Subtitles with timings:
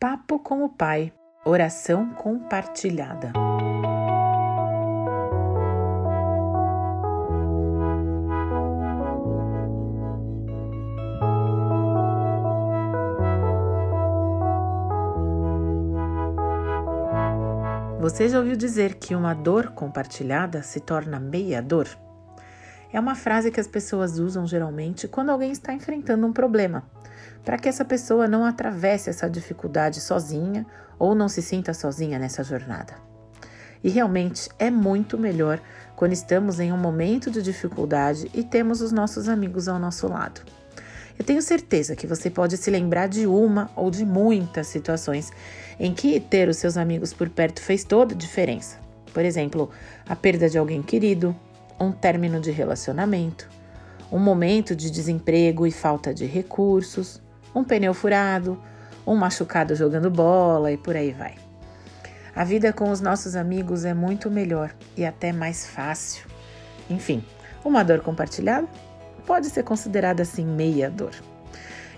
[0.00, 1.12] Papo com o Pai,
[1.44, 3.34] oração compartilhada.
[18.00, 21.86] Você já ouviu dizer que uma dor compartilhada se torna meia dor?
[22.90, 26.84] É uma frase que as pessoas usam geralmente quando alguém está enfrentando um problema,
[27.44, 30.66] para que essa pessoa não atravesse essa dificuldade sozinha
[30.98, 32.94] ou não se sinta sozinha nessa jornada.
[33.82, 35.60] E realmente é muito melhor
[35.96, 40.42] quando estamos em um momento de dificuldade e temos os nossos amigos ao nosso lado.
[41.18, 45.30] Eu tenho certeza que você pode se lembrar de uma ou de muitas situações
[45.78, 48.78] em que ter os seus amigos por perto fez toda a diferença.
[49.12, 49.70] Por exemplo,
[50.08, 51.36] a perda de alguém querido,
[51.78, 53.48] um término de relacionamento,
[54.10, 57.20] um momento de desemprego e falta de recursos,
[57.54, 58.60] um pneu furado,
[59.06, 61.34] um machucado jogando bola e por aí vai.
[62.34, 66.26] A vida com os nossos amigos é muito melhor e até mais fácil.
[66.88, 67.24] Enfim,
[67.64, 68.68] uma dor compartilhada
[69.26, 71.14] pode ser considerada assim meia dor.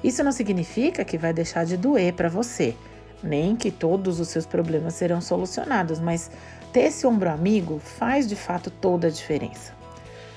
[0.02, 2.74] Isso não significa que vai deixar de doer para você,
[3.22, 6.30] nem que todos os seus problemas serão solucionados, mas
[6.72, 9.72] ter esse ombro amigo faz de fato toda a diferença.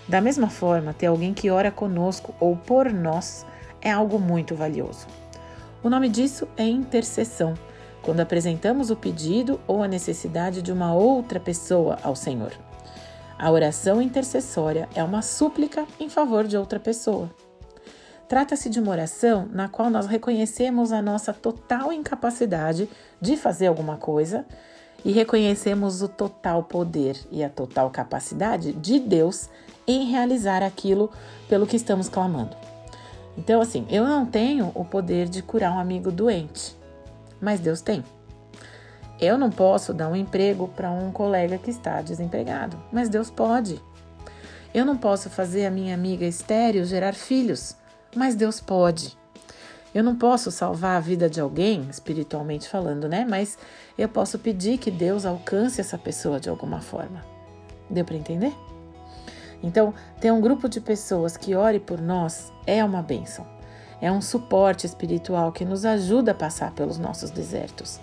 [0.08, 3.46] Da mesma forma, ter alguém que ora conosco ou por nós
[3.86, 5.06] é algo muito valioso.
[5.84, 7.54] O nome disso é intercessão,
[8.02, 12.52] quando apresentamos o pedido ou a necessidade de uma outra pessoa ao Senhor.
[13.38, 17.30] A oração intercessória é uma súplica em favor de outra pessoa.
[18.28, 22.90] Trata-se de uma oração na qual nós reconhecemos a nossa total incapacidade
[23.22, 24.46] de fazer alguma coisa
[25.04, 29.48] e reconhecemos o total poder e a total capacidade de Deus
[29.86, 31.12] em realizar aquilo
[31.48, 32.75] pelo que estamos clamando.
[33.38, 36.76] Então, assim, eu não tenho o poder de curar um amigo doente,
[37.42, 38.04] mas Deus tem.
[39.20, 43.82] Eu não posso dar um emprego para um colega que está desempregado, mas Deus pode.
[44.74, 47.76] Eu não posso fazer a minha amiga estéreo gerar filhos,
[48.16, 49.18] mas Deus pode.
[49.94, 53.26] Eu não posso salvar a vida de alguém, espiritualmente falando, né?
[53.28, 53.58] Mas
[53.98, 57.24] eu posso pedir que Deus alcance essa pessoa de alguma forma.
[57.90, 58.54] Deu para entender?
[59.64, 63.46] Então, ter um grupo de pessoas que ore por nós é uma bênção.
[64.02, 68.00] É um suporte espiritual que nos ajuda a passar pelos nossos desertos.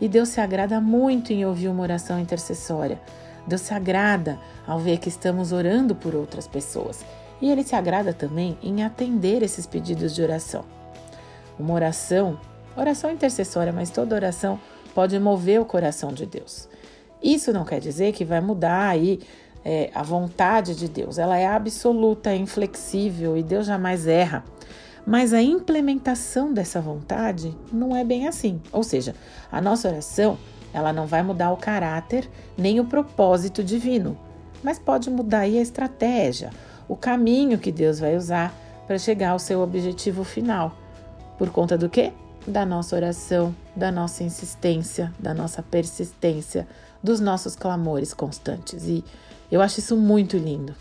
[0.00, 3.00] E Deus se agrada muito em ouvir uma oração intercessória.
[3.46, 7.04] Deus se agrada ao ver que estamos orando por outras pessoas.
[7.40, 10.64] E Ele se agrada também em atender esses pedidos de oração.
[11.58, 12.38] Uma oração,
[12.76, 14.58] oração intercessória, mas toda oração
[14.94, 16.68] pode mover o coração de Deus.
[17.22, 19.20] Isso não quer dizer que vai mudar aí
[19.64, 21.18] é, a vontade de Deus.
[21.18, 24.44] Ela é absoluta, é inflexível e Deus jamais erra.
[25.06, 28.60] Mas a implementação dessa vontade não é bem assim.
[28.72, 29.14] Ou seja,
[29.50, 30.38] a nossa oração
[30.72, 34.16] ela não vai mudar o caráter nem o propósito divino,
[34.62, 36.50] mas pode mudar a estratégia,
[36.88, 38.54] o caminho que Deus vai usar
[38.86, 40.76] para chegar ao seu objetivo final.
[41.38, 42.12] Por conta do quê?
[42.46, 46.66] Da nossa oração, da nossa insistência, da nossa persistência,
[47.02, 48.86] dos nossos clamores constantes.
[48.86, 49.04] E
[49.50, 50.74] eu acho isso muito lindo.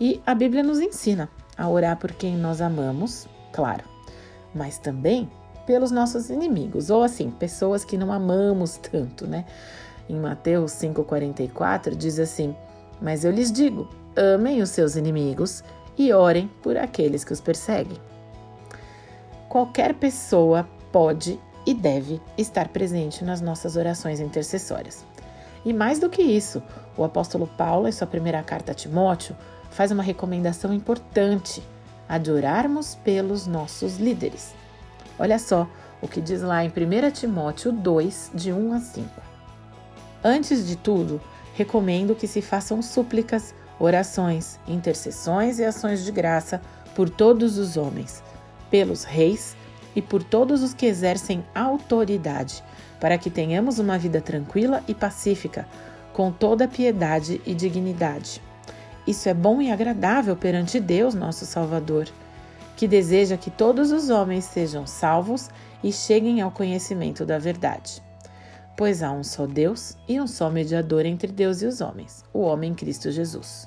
[0.00, 3.84] E a Bíblia nos ensina a orar por quem nós amamos, claro,
[4.54, 5.28] mas também
[5.66, 9.44] pelos nossos inimigos, ou assim, pessoas que não amamos tanto, né?
[10.08, 12.56] Em Mateus 5,44 diz assim:
[13.02, 15.62] Mas eu lhes digo, amem os seus inimigos
[15.98, 17.98] e orem por aqueles que os perseguem.
[19.48, 25.06] Qualquer pessoa pode e deve estar presente nas nossas orações intercessórias.
[25.64, 26.62] E mais do que isso,
[26.96, 29.34] o apóstolo Paulo, em sua primeira carta a Timóteo,
[29.70, 31.62] faz uma recomendação importante:
[32.06, 34.54] a de orarmos pelos nossos líderes.
[35.18, 35.66] Olha só
[36.02, 39.08] o que diz lá em 1 Timóteo 2, de 1 a 5.
[40.22, 41.20] Antes de tudo,
[41.54, 46.60] recomendo que se façam súplicas, orações, intercessões e ações de graça
[46.94, 48.22] por todos os homens
[48.70, 49.56] pelos reis
[49.94, 52.62] e por todos os que exercem autoridade,
[53.00, 55.66] para que tenhamos uma vida tranquila e pacífica,
[56.12, 58.42] com toda piedade e dignidade.
[59.06, 62.08] Isso é bom e agradável perante Deus, nosso Salvador,
[62.76, 65.48] que deseja que todos os homens sejam salvos
[65.82, 68.02] e cheguem ao conhecimento da verdade.
[68.76, 72.40] Pois há um só Deus e um só mediador entre Deus e os homens, o
[72.40, 73.66] homem Cristo Jesus.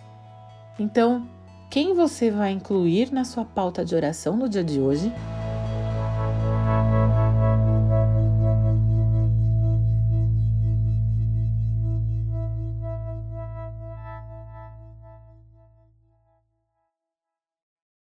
[0.80, 1.28] Então,
[1.72, 5.10] quem você vai incluir na sua pauta de oração no dia de hoje?